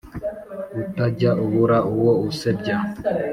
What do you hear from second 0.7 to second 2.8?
utajya ubura uwo usebya?